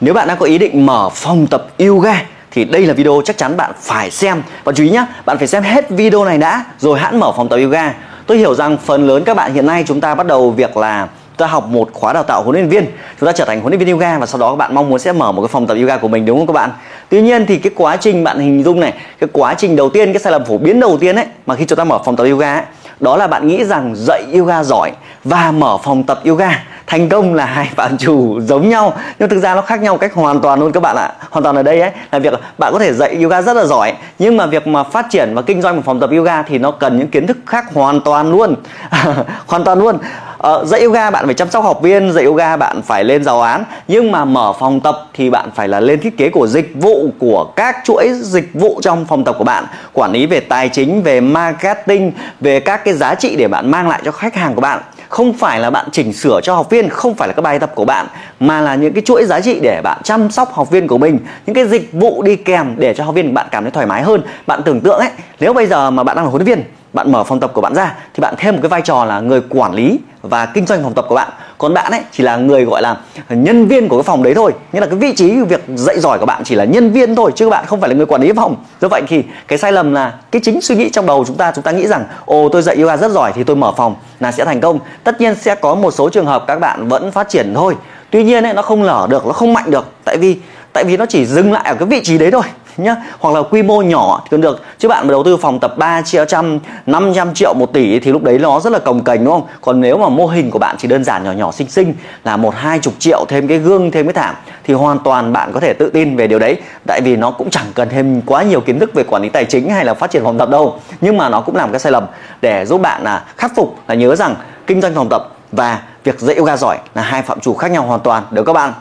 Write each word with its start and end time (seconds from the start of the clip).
Nếu 0.00 0.14
bạn 0.14 0.28
đang 0.28 0.36
có 0.36 0.46
ý 0.46 0.58
định 0.58 0.86
mở 0.86 1.08
phòng 1.12 1.46
tập 1.46 1.66
yoga 1.78 2.22
thì 2.50 2.64
đây 2.64 2.86
là 2.86 2.94
video 2.94 3.22
chắc 3.24 3.38
chắn 3.38 3.56
bạn 3.56 3.70
phải 3.80 4.10
xem. 4.10 4.42
Và 4.64 4.72
chú 4.72 4.84
ý 4.84 4.90
nhé 4.90 5.06
bạn 5.24 5.38
phải 5.38 5.46
xem 5.46 5.62
hết 5.62 5.90
video 5.90 6.24
này 6.24 6.38
đã 6.38 6.64
rồi 6.78 6.98
hãn 6.98 7.20
mở 7.20 7.32
phòng 7.36 7.48
tập 7.48 7.56
yoga. 7.56 7.94
Tôi 8.26 8.38
hiểu 8.38 8.54
rằng 8.54 8.76
phần 8.84 9.06
lớn 9.06 9.24
các 9.24 9.36
bạn 9.36 9.54
hiện 9.54 9.66
nay 9.66 9.84
chúng 9.86 10.00
ta 10.00 10.14
bắt 10.14 10.26
đầu 10.26 10.50
việc 10.50 10.76
là 10.76 11.08
ta 11.36 11.46
học 11.46 11.68
một 11.68 11.88
khóa 11.92 12.12
đào 12.12 12.22
tạo 12.22 12.42
huấn 12.42 12.54
luyện 12.54 12.68
viên. 12.68 12.86
Chúng 13.20 13.26
ta 13.26 13.32
trở 13.32 13.44
thành 13.44 13.60
huấn 13.60 13.72
luyện 13.72 13.78
viên 13.78 13.92
yoga 13.92 14.18
và 14.18 14.26
sau 14.26 14.38
đó 14.40 14.50
các 14.50 14.56
bạn 14.56 14.74
mong 14.74 14.90
muốn 14.90 14.98
sẽ 14.98 15.12
mở 15.12 15.32
một 15.32 15.42
cái 15.42 15.48
phòng 15.48 15.66
tập 15.66 15.76
yoga 15.80 15.96
của 15.96 16.08
mình 16.08 16.26
đúng 16.26 16.38
không 16.38 16.46
các 16.46 16.52
bạn? 16.52 16.70
Tuy 17.08 17.22
nhiên 17.22 17.46
thì 17.46 17.58
cái 17.58 17.72
quá 17.76 17.96
trình 17.96 18.24
bạn 18.24 18.38
hình 18.38 18.62
dung 18.64 18.80
này 18.80 18.92
cái 19.20 19.28
quá 19.32 19.54
trình 19.54 19.76
đầu 19.76 19.90
tiên 19.90 20.12
cái 20.12 20.20
sai 20.20 20.32
lầm 20.32 20.44
phổ 20.44 20.58
biến 20.58 20.80
đầu 20.80 20.98
tiên 21.00 21.16
ấy 21.16 21.26
mà 21.46 21.54
khi 21.54 21.64
chúng 21.64 21.76
ta 21.76 21.84
mở 21.84 21.98
phòng 22.04 22.16
tập 22.16 22.24
yoga 22.30 22.54
ấy, 22.54 22.64
đó 23.00 23.16
là 23.16 23.26
bạn 23.26 23.48
nghĩ 23.48 23.64
rằng 23.64 23.94
dạy 23.96 24.22
yoga 24.32 24.62
giỏi 24.62 24.92
và 25.24 25.50
mở 25.50 25.78
phòng 25.82 26.02
tập 26.02 26.20
yoga 26.24 26.64
thành 26.88 27.08
công 27.08 27.34
là 27.34 27.44
hai 27.44 27.70
phạm 27.76 27.98
chủ 27.98 28.40
giống 28.40 28.68
nhau 28.68 28.92
nhưng 29.18 29.28
thực 29.28 29.40
ra 29.40 29.54
nó 29.54 29.62
khác 29.62 29.82
nhau 29.82 29.98
cách 29.98 30.14
hoàn 30.14 30.40
toàn 30.40 30.60
luôn 30.60 30.72
các 30.72 30.80
bạn 30.80 30.96
ạ. 30.96 31.12
Hoàn 31.30 31.44
toàn 31.44 31.56
ở 31.56 31.62
đây 31.62 31.80
ấy 31.80 31.90
là 32.12 32.18
việc 32.18 32.32
bạn 32.58 32.72
có 32.72 32.78
thể 32.78 32.92
dạy 32.92 33.22
yoga 33.22 33.42
rất 33.42 33.56
là 33.56 33.64
giỏi 33.64 33.94
nhưng 34.18 34.36
mà 34.36 34.46
việc 34.46 34.66
mà 34.66 34.82
phát 34.82 35.06
triển 35.10 35.34
và 35.34 35.42
kinh 35.42 35.62
doanh 35.62 35.76
một 35.76 35.82
phòng 35.84 36.00
tập 36.00 36.10
yoga 36.16 36.42
thì 36.42 36.58
nó 36.58 36.70
cần 36.70 36.98
những 36.98 37.08
kiến 37.08 37.26
thức 37.26 37.38
khác 37.46 37.64
hoàn 37.74 38.00
toàn 38.00 38.30
luôn. 38.30 38.54
Hoàn 39.46 39.64
toàn 39.64 39.78
luôn. 39.78 39.98
Ờ, 40.38 40.64
dạy 40.64 40.82
yoga 40.82 41.10
bạn 41.10 41.24
phải 41.24 41.34
chăm 41.34 41.50
sóc 41.50 41.64
học 41.64 41.82
viên 41.82 42.12
dạy 42.12 42.24
yoga 42.24 42.56
bạn 42.56 42.82
phải 42.82 43.04
lên 43.04 43.24
giáo 43.24 43.42
án 43.42 43.64
nhưng 43.88 44.12
mà 44.12 44.24
mở 44.24 44.52
phòng 44.60 44.80
tập 44.80 44.98
thì 45.14 45.30
bạn 45.30 45.50
phải 45.54 45.68
là 45.68 45.80
lên 45.80 46.00
thiết 46.00 46.18
kế 46.18 46.28
của 46.28 46.46
dịch 46.46 46.72
vụ 46.74 47.10
của 47.18 47.44
các 47.56 47.76
chuỗi 47.84 48.10
dịch 48.14 48.50
vụ 48.54 48.80
trong 48.82 49.04
phòng 49.04 49.24
tập 49.24 49.34
của 49.38 49.44
bạn. 49.44 49.64
Quản 49.92 50.12
lý 50.12 50.26
về 50.26 50.40
tài 50.40 50.68
chính 50.68 51.02
về 51.02 51.20
marketing 51.20 52.12
về 52.40 52.60
các 52.60 52.84
cái 52.84 52.94
giá 52.94 53.14
trị 53.14 53.36
để 53.36 53.48
bạn 53.48 53.70
mang 53.70 53.88
lại 53.88 54.00
cho 54.04 54.12
khách 54.12 54.34
hàng 54.34 54.54
của 54.54 54.60
bạn 54.60 54.80
không 55.08 55.32
phải 55.32 55.60
là 55.60 55.70
bạn 55.70 55.88
chỉnh 55.92 56.12
sửa 56.12 56.40
cho 56.42 56.54
học 56.54 56.70
viên, 56.70 56.88
không 56.88 57.14
phải 57.14 57.28
là 57.28 57.34
các 57.34 57.42
bài 57.42 57.58
tập 57.58 57.72
của 57.74 57.84
bạn, 57.84 58.06
mà 58.40 58.60
là 58.60 58.74
những 58.74 58.92
cái 58.92 59.02
chuỗi 59.06 59.24
giá 59.24 59.40
trị 59.40 59.60
để 59.62 59.80
bạn 59.82 59.98
chăm 60.04 60.30
sóc 60.30 60.52
học 60.52 60.70
viên 60.70 60.86
của 60.86 60.98
mình. 60.98 61.18
Những 61.46 61.54
cái 61.54 61.68
dịch 61.68 61.92
vụ 61.92 62.22
đi 62.22 62.36
kèm 62.36 62.74
để 62.78 62.94
cho 62.94 63.04
học 63.04 63.14
viên 63.14 63.26
của 63.26 63.34
bạn 63.34 63.46
cảm 63.50 63.64
thấy 63.64 63.70
thoải 63.70 63.86
mái 63.86 64.02
hơn. 64.02 64.22
Bạn 64.46 64.62
tưởng 64.64 64.80
tượng 64.80 64.98
ấy, 64.98 65.10
nếu 65.40 65.52
bây 65.52 65.66
giờ 65.66 65.90
mà 65.90 66.04
bạn 66.04 66.16
đang 66.16 66.24
là 66.24 66.30
huấn 66.30 66.42
luyện 66.44 66.56
viên 66.56 66.64
bạn 66.98 67.12
mở 67.12 67.24
phòng 67.24 67.40
tập 67.40 67.50
của 67.54 67.60
bạn 67.60 67.74
ra 67.74 67.94
thì 68.14 68.20
bạn 68.20 68.34
thêm 68.38 68.54
một 68.54 68.60
cái 68.62 68.68
vai 68.68 68.82
trò 68.82 69.04
là 69.04 69.20
người 69.20 69.42
quản 69.48 69.74
lý 69.74 69.98
và 70.22 70.46
kinh 70.46 70.66
doanh 70.66 70.82
phòng 70.82 70.94
tập 70.94 71.04
của 71.08 71.14
bạn. 71.14 71.28
Còn 71.58 71.74
bạn 71.74 71.92
ấy 71.92 72.00
chỉ 72.12 72.22
là 72.22 72.36
người 72.36 72.64
gọi 72.64 72.82
là 72.82 72.96
nhân 73.28 73.66
viên 73.66 73.88
của 73.88 73.96
cái 73.96 74.02
phòng 74.02 74.22
đấy 74.22 74.34
thôi. 74.34 74.52
Nghĩa 74.72 74.80
là 74.80 74.86
cái 74.86 74.96
vị 74.96 75.14
trí 75.16 75.40
việc 75.40 75.64
dạy 75.74 76.00
giỏi 76.00 76.18
của 76.18 76.26
bạn 76.26 76.42
chỉ 76.44 76.54
là 76.54 76.64
nhân 76.64 76.90
viên 76.90 77.16
thôi 77.16 77.32
chứ 77.34 77.50
bạn 77.50 77.66
không 77.66 77.80
phải 77.80 77.90
là 77.90 77.96
người 77.96 78.06
quản 78.06 78.22
lý 78.22 78.32
phòng. 78.36 78.56
Do 78.80 78.88
vậy 78.88 79.02
thì 79.08 79.22
cái 79.48 79.58
sai 79.58 79.72
lầm 79.72 79.94
là 79.94 80.14
cái 80.30 80.42
chính 80.44 80.60
suy 80.60 80.74
nghĩ 80.74 80.90
trong 80.90 81.06
đầu 81.06 81.24
chúng 81.26 81.36
ta 81.36 81.52
chúng 81.54 81.64
ta 81.64 81.70
nghĩ 81.70 81.86
rằng 81.86 82.04
ồ 82.24 82.48
tôi 82.48 82.62
dạy 82.62 82.76
yoga 82.76 82.96
rất 82.96 83.10
giỏi 83.10 83.32
thì 83.34 83.44
tôi 83.44 83.56
mở 83.56 83.72
phòng 83.76 83.94
là 84.20 84.32
sẽ 84.32 84.44
thành 84.44 84.60
công. 84.60 84.78
Tất 85.04 85.20
nhiên 85.20 85.34
sẽ 85.34 85.54
có 85.54 85.74
một 85.74 85.90
số 85.90 86.08
trường 86.08 86.26
hợp 86.26 86.44
các 86.46 86.60
bạn 86.60 86.88
vẫn 86.88 87.12
phát 87.12 87.28
triển 87.28 87.52
thôi. 87.54 87.76
Tuy 88.10 88.24
nhiên 88.24 88.44
ấy, 88.44 88.54
nó 88.54 88.62
không 88.62 88.82
lở 88.82 89.06
được 89.10 89.26
nó 89.26 89.32
không 89.32 89.52
mạnh 89.52 89.70
được. 89.70 89.86
Tại 90.04 90.16
vì 90.16 90.38
tại 90.72 90.84
vì 90.84 90.96
nó 90.96 91.06
chỉ 91.06 91.26
dừng 91.26 91.52
lại 91.52 91.64
ở 91.66 91.74
cái 91.74 91.88
vị 91.88 92.00
trí 92.04 92.18
đấy 92.18 92.30
thôi 92.30 92.42
nhá. 92.78 92.96
Hoặc 93.18 93.34
là 93.34 93.42
quy 93.42 93.62
mô 93.62 93.82
nhỏ 93.82 94.20
thì 94.24 94.28
còn 94.30 94.40
được. 94.40 94.62
Chứ 94.78 94.88
bạn 94.88 95.06
mà 95.06 95.10
đầu 95.10 95.24
tư 95.24 95.36
phòng 95.36 95.60
tập 95.60 95.74
3 95.78 96.02
triệu 96.02 96.24
trăm 96.24 96.58
500 96.86 97.34
triệu 97.34 97.54
một 97.54 97.72
tỷ 97.72 98.00
thì 98.00 98.12
lúc 98.12 98.22
đấy 98.22 98.38
nó 98.38 98.60
rất 98.60 98.72
là 98.72 98.78
cồng 98.78 99.04
kềnh, 99.04 99.24
đúng 99.24 99.32
không? 99.32 99.46
Còn 99.60 99.80
nếu 99.80 99.98
mà 99.98 100.08
mô 100.08 100.26
hình 100.26 100.50
của 100.50 100.58
bạn 100.58 100.76
chỉ 100.78 100.88
đơn 100.88 101.04
giản 101.04 101.24
nhỏ 101.24 101.32
nhỏ 101.32 101.52
xinh 101.52 101.70
xinh 101.70 101.94
là 102.24 102.36
một, 102.36 102.54
hai 102.54 102.78
chục 102.78 102.94
triệu, 102.98 103.24
thêm 103.28 103.48
cái 103.48 103.58
gương, 103.58 103.90
thêm 103.90 104.06
cái 104.06 104.12
thảm 104.12 104.34
thì 104.64 104.74
hoàn 104.74 104.98
toàn 104.98 105.32
bạn 105.32 105.52
có 105.52 105.60
thể 105.60 105.72
tự 105.72 105.90
tin 105.90 106.16
về 106.16 106.26
điều 106.26 106.38
đấy. 106.38 106.56
Tại 106.86 107.00
vì 107.00 107.16
nó 107.16 107.30
cũng 107.30 107.50
chẳng 107.50 107.66
cần 107.74 107.88
thêm 107.88 108.22
quá 108.22 108.42
nhiều 108.42 108.60
kiến 108.60 108.78
thức 108.78 108.94
về 108.94 109.04
quản 109.04 109.22
lý 109.22 109.28
tài 109.28 109.44
chính 109.44 109.70
hay 109.70 109.84
là 109.84 109.94
phát 109.94 110.10
triển 110.10 110.24
phòng 110.24 110.38
tập 110.38 110.50
đâu. 110.50 110.80
Nhưng 111.00 111.16
mà 111.16 111.28
nó 111.28 111.40
cũng 111.40 111.56
làm 111.56 111.72
cái 111.72 111.80
sai 111.80 111.92
lầm 111.92 112.04
để 112.42 112.66
giúp 112.66 112.80
bạn 112.80 113.04
là 113.04 113.24
khắc 113.36 113.52
phục, 113.56 113.76
là 113.88 113.94
nhớ 113.94 114.16
rằng 114.16 114.34
kinh 114.66 114.80
doanh 114.80 114.94
phòng 114.94 115.08
tập 115.08 115.28
và 115.52 115.82
việc 116.04 116.20
dạy 116.20 116.36
yoga 116.36 116.56
giỏi 116.56 116.78
là 116.94 117.02
hai 117.02 117.22
phạm 117.22 117.40
trù 117.40 117.54
khác 117.54 117.70
nhau 117.70 117.82
hoàn 117.82 118.00
toàn. 118.00 118.22
Được 118.30 118.42
các 118.46 118.52
bạn? 118.52 118.72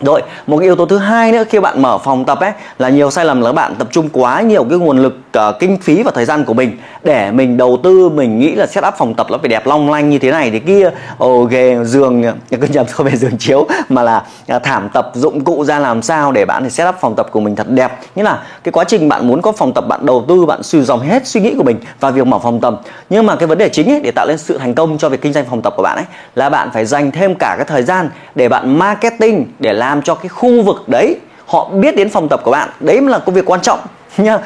Rồi, 0.00 0.22
một 0.46 0.58
cái 0.58 0.64
yếu 0.64 0.76
tố 0.76 0.86
thứ 0.86 0.98
hai 0.98 1.32
nữa 1.32 1.44
khi 1.48 1.60
bạn 1.60 1.82
mở 1.82 1.98
phòng 1.98 2.24
tập 2.24 2.40
ấy 2.40 2.52
là 2.78 2.88
nhiều 2.88 3.10
sai 3.10 3.24
lầm 3.24 3.40
là 3.40 3.52
bạn 3.52 3.74
tập 3.74 3.88
trung 3.90 4.08
quá 4.12 4.40
nhiều 4.40 4.64
cái 4.64 4.78
nguồn 4.78 4.98
lực 4.98 5.18
uh, 5.38 5.58
kinh 5.58 5.78
phí 5.78 6.02
và 6.02 6.10
thời 6.14 6.24
gian 6.24 6.44
của 6.44 6.54
mình 6.54 6.78
để 7.04 7.30
mình 7.30 7.56
đầu 7.56 7.78
tư 7.82 8.08
mình 8.08 8.38
nghĩ 8.38 8.54
là 8.54 8.66
setup 8.66 8.94
phòng 8.98 9.14
tập 9.14 9.26
nó 9.30 9.38
phải 9.38 9.48
đẹp 9.48 9.66
long 9.66 9.90
lanh 9.90 10.10
như 10.10 10.18
thế 10.18 10.30
này 10.30 10.50
thì 10.50 10.58
kia, 10.58 10.90
ồ 11.18 11.44
ghê 11.44 11.76
giường 11.84 12.22
cứ 12.50 12.66
nhầm 12.72 12.86
không 12.86 13.06
phải 13.06 13.16
giường 13.16 13.38
chiếu 13.38 13.66
mà 13.88 14.02
là 14.02 14.22
uh, 14.56 14.62
thảm 14.62 14.88
tập 14.88 15.10
dụng 15.14 15.44
cụ 15.44 15.64
ra 15.64 15.78
làm 15.78 16.02
sao 16.02 16.32
để 16.32 16.44
bạn 16.44 16.64
thì 16.64 16.70
setup 16.70 16.94
phòng 17.00 17.16
tập 17.16 17.28
của 17.30 17.40
mình 17.40 17.56
thật 17.56 17.66
đẹp. 17.70 17.98
Như 18.14 18.22
là 18.22 18.42
cái 18.64 18.72
quá 18.72 18.84
trình 18.84 19.08
bạn 19.08 19.28
muốn 19.28 19.42
có 19.42 19.52
phòng 19.52 19.72
tập 19.72 19.84
bạn 19.88 20.06
đầu 20.06 20.24
tư 20.28 20.46
bạn 20.46 20.62
suy 20.62 20.82
dòng 20.82 21.00
hết 21.00 21.26
suy 21.26 21.40
nghĩ 21.40 21.54
của 21.56 21.62
mình 21.62 21.76
vào 22.00 22.12
việc 22.12 22.26
mở 22.26 22.38
phòng 22.38 22.60
tập. 22.60 22.80
Nhưng 23.10 23.26
mà 23.26 23.36
cái 23.36 23.46
vấn 23.46 23.58
đề 23.58 23.68
chính 23.68 23.90
ấy 23.90 24.00
để 24.00 24.10
tạo 24.10 24.26
lên 24.26 24.38
sự 24.38 24.58
thành 24.58 24.74
công 24.74 24.98
cho 24.98 25.08
việc 25.08 25.22
kinh 25.22 25.32
doanh 25.32 25.44
phòng 25.44 25.62
tập 25.62 25.74
của 25.76 25.82
bạn 25.82 25.96
ấy 25.96 26.04
là 26.34 26.48
bạn 26.48 26.70
phải 26.74 26.84
dành 26.84 27.10
thêm 27.10 27.34
cả 27.34 27.54
cái 27.56 27.64
thời 27.64 27.82
gian 27.82 28.10
để 28.34 28.48
bạn 28.48 28.78
marketing 28.78 29.46
để 29.58 29.72
làm 29.72 29.85
làm 29.88 30.02
cho 30.02 30.14
cái 30.14 30.28
khu 30.28 30.62
vực 30.62 30.88
đấy 30.88 31.16
họ 31.46 31.68
biết 31.68 31.96
đến 31.96 32.08
phòng 32.08 32.28
tập 32.28 32.40
của 32.44 32.50
bạn. 32.50 32.68
Đấy 32.80 33.00
là 33.00 33.18
công 33.18 33.34
việc 33.34 33.50
quan 33.50 33.60
trọng 33.60 33.78
nha 34.16 34.38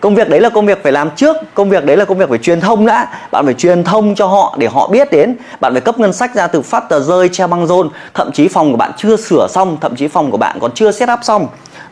công 0.00 0.14
việc 0.14 0.28
đấy 0.28 0.40
là 0.40 0.48
công 0.48 0.66
việc 0.66 0.82
phải 0.82 0.92
làm 0.92 1.10
trước, 1.16 1.36
công 1.54 1.70
việc 1.70 1.84
đấy 1.84 1.96
là 1.96 2.04
công 2.04 2.18
việc 2.18 2.28
phải 2.28 2.38
truyền 2.38 2.60
thông 2.60 2.86
đã. 2.86 3.06
Bạn 3.30 3.44
phải 3.44 3.54
truyền 3.54 3.84
thông 3.84 4.14
cho 4.14 4.26
họ 4.26 4.56
để 4.58 4.66
họ 4.66 4.88
biết 4.88 5.10
đến. 5.10 5.36
Bạn 5.60 5.72
phải 5.72 5.80
cấp 5.80 5.98
ngân 5.98 6.12
sách 6.12 6.34
ra 6.34 6.46
từ 6.46 6.62
phát 6.62 6.88
tờ 6.88 7.00
rơi, 7.00 7.28
treo 7.28 7.46
băng 7.46 7.66
rôn. 7.66 7.88
Thậm 8.14 8.32
chí 8.32 8.48
phòng 8.48 8.70
của 8.70 8.76
bạn 8.76 8.92
chưa 8.96 9.16
sửa 9.16 9.46
xong, 9.50 9.76
thậm 9.80 9.96
chí 9.96 10.08
phòng 10.08 10.30
của 10.30 10.36
bạn 10.36 10.58
còn 10.60 10.70
chưa 10.74 10.90
set 10.90 11.08
up 11.12 11.18
xong. 11.22 11.46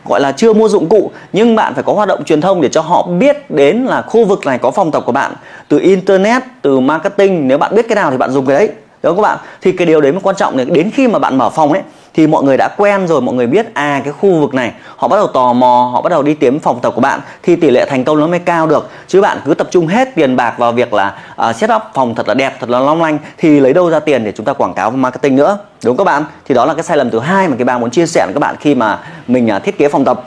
Gọi 0.05 0.21
là 0.21 0.31
chưa 0.31 0.53
mua 0.53 0.69
dụng 0.69 0.89
cụ. 0.89 1.11
Nhưng 1.33 1.55
bạn 1.55 1.73
phải 1.73 1.83
có 1.83 1.93
hoạt 1.93 2.07
động 2.07 2.23
truyền 2.23 2.41
thông 2.41 2.61
để 2.61 2.69
cho 2.69 2.81
họ 2.81 3.07
biết 3.07 3.51
đến 3.51 3.85
là 3.85 4.01
khu 4.01 4.25
vực 4.25 4.45
này 4.45 4.57
có 4.57 4.71
phòng 4.71 4.91
tập 4.91 5.03
của 5.05 5.11
bạn. 5.11 5.33
Từ 5.67 5.79
internet, 5.79 6.43
từ 6.61 6.79
marketing, 6.79 7.47
nếu 7.47 7.57
bạn 7.57 7.75
biết 7.75 7.87
cái 7.87 7.95
nào 7.95 8.11
thì 8.11 8.17
bạn 8.17 8.31
dùng 8.31 8.45
cái 8.45 8.57
đấy 8.57 8.69
đúng 9.03 9.15
không 9.15 9.23
các 9.23 9.29
bạn? 9.29 9.37
Thì 9.61 9.71
cái 9.71 9.87
điều 9.87 10.01
đấy 10.01 10.11
mới 10.11 10.21
quan 10.21 10.35
trọng 10.35 10.57
này, 10.57 10.65
đến 10.65 10.91
khi 10.93 11.07
mà 11.07 11.19
bạn 11.19 11.37
mở 11.37 11.49
phòng 11.49 11.71
ấy 11.71 11.81
thì 12.13 12.27
mọi 12.27 12.43
người 12.43 12.57
đã 12.57 12.69
quen 12.77 13.07
rồi 13.07 13.21
mọi 13.21 13.35
người 13.35 13.47
biết 13.47 13.73
à 13.73 14.01
cái 14.03 14.13
khu 14.13 14.39
vực 14.39 14.53
này 14.53 14.71
họ 14.95 15.07
bắt 15.07 15.17
đầu 15.17 15.27
tò 15.27 15.53
mò 15.53 15.89
họ 15.93 16.01
bắt 16.01 16.09
đầu 16.09 16.23
đi 16.23 16.33
tiếm 16.33 16.59
phòng 16.59 16.79
tập 16.81 16.93
của 16.95 17.01
bạn 17.01 17.19
thì 17.43 17.55
tỷ 17.55 17.69
lệ 17.69 17.85
thành 17.89 18.03
công 18.03 18.19
nó 18.19 18.27
mới 18.27 18.39
cao 18.39 18.67
được. 18.67 18.89
Chứ 19.07 19.21
bạn 19.21 19.37
cứ 19.45 19.53
tập 19.53 19.67
trung 19.71 19.87
hết 19.87 20.15
tiền 20.15 20.35
bạc 20.35 20.53
vào 20.57 20.71
việc 20.71 20.93
là 20.93 21.15
uh, 21.49 21.55
set 21.55 21.71
up 21.75 21.81
phòng 21.93 22.15
thật 22.15 22.27
là 22.27 22.33
đẹp 22.33 22.53
thật 22.59 22.69
là 22.69 22.79
long 22.79 23.01
lanh 23.01 23.17
thì 23.37 23.59
lấy 23.59 23.73
đâu 23.73 23.89
ra 23.89 23.99
tiền 23.99 24.23
để 24.23 24.31
chúng 24.31 24.45
ta 24.45 24.53
quảng 24.53 24.73
cáo 24.73 24.91
và 24.91 24.97
marketing 24.97 25.35
nữa? 25.35 25.57
Đúng 25.85 25.97
các 25.97 26.03
bạn? 26.03 26.25
Thì 26.45 26.55
đó 26.55 26.65
là 26.65 26.73
cái 26.73 26.83
sai 26.83 26.97
lầm 26.97 27.09
thứ 27.09 27.19
hai 27.19 27.47
mà 27.47 27.55
cái 27.55 27.65
bà 27.65 27.77
muốn 27.77 27.89
chia 27.89 28.05
sẻ 28.05 28.25
với 28.25 28.33
các 28.33 28.39
bạn 28.39 28.55
khi 28.59 28.75
mà 28.75 28.99
mình 29.27 29.49
uh, 29.55 29.63
thiết 29.63 29.77
kế 29.77 29.89
phòng 29.89 30.05
tập. 30.05 30.23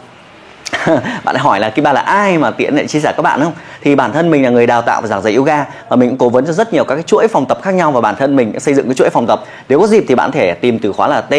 bạn 1.25 1.35
lại 1.35 1.39
hỏi 1.39 1.61
là 1.61 1.71
cái 1.71 1.83
ba 1.83 1.93
là 1.93 2.01
ai 2.01 2.39
mà 2.39 2.51
tiện 2.51 2.77
lại 2.77 2.87
chia 2.87 3.01
sẻ 3.01 3.13
các 3.17 3.23
bạn 3.23 3.41
không? 3.41 3.53
Thì 3.83 3.95
bản 3.95 4.13
thân 4.13 4.31
mình 4.31 4.43
là 4.43 4.51
người 4.51 4.67
đào 4.67 4.83
tạo 4.83 5.01
và 5.01 5.09
giảng 5.09 5.23
dạy 5.23 5.35
yoga 5.35 5.65
và 5.89 5.97
mình 5.97 6.09
cũng 6.09 6.19
cố 6.19 6.29
vấn 6.29 6.47
cho 6.47 6.53
rất 6.53 6.73
nhiều 6.73 6.85
các 6.85 6.95
cái 6.95 7.03
chuỗi 7.03 7.29
phòng 7.29 7.47
tập 7.47 7.59
khác 7.63 7.75
nhau 7.75 7.93
và 7.93 8.01
bản 8.01 8.17
thân 8.17 8.37
mình 8.37 8.61
xây 8.61 8.75
dựng 8.75 8.87
cái 8.87 8.95
chuỗi 8.95 9.11
phòng 9.11 9.27
tập. 9.27 9.45
Nếu 9.69 9.81
có 9.81 9.87
dịp 9.87 10.05
thì 10.09 10.15
bạn 10.15 10.33
thể 10.33 10.55
tìm 10.55 10.79
từ 10.79 10.93
khóa 10.93 11.09
là 11.09 11.21
t 11.21 11.35